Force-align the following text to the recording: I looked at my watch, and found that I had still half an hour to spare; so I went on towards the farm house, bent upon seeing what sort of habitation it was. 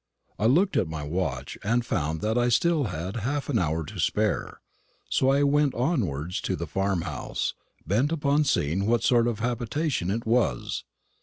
I 0.39 0.47
looked 0.47 0.77
at 0.77 0.87
my 0.87 1.03
watch, 1.03 1.59
and 1.63 1.85
found 1.85 2.21
that 2.21 2.35
I 2.35 2.45
had 2.45 2.53
still 2.53 2.85
half 2.85 3.49
an 3.49 3.59
hour 3.59 3.83
to 3.85 3.99
spare; 3.99 4.59
so 5.11 5.29
I 5.29 5.43
went 5.43 5.75
on 5.75 5.99
towards 5.99 6.41
the 6.41 6.65
farm 6.65 7.01
house, 7.03 7.53
bent 7.85 8.11
upon 8.11 8.45
seeing 8.45 8.87
what 8.87 9.03
sort 9.03 9.27
of 9.27 9.41
habitation 9.41 10.09
it 10.09 10.25
was. 10.25 10.85